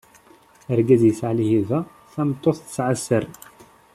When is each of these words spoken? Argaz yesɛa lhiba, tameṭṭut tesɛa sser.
Argaz 0.73 1.01
yesɛa 1.05 1.31
lhiba, 1.37 1.79
tameṭṭut 2.13 2.57
tesɛa 2.61 2.95
sser. 2.99 3.23